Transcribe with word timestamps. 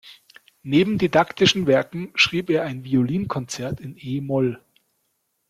Neben 0.63 0.97
didaktischen 0.97 1.67
Werken 1.67 2.09
schrieb 2.15 2.49
er 2.49 2.63
ein 2.63 2.83
Violinkonzert 2.83 3.79
in 3.79 3.95
e-Moll. 3.99 4.59